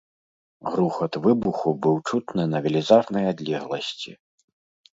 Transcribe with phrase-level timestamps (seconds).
[0.75, 4.11] Грукат выбуху быў чутны на велізарнай адлегласці.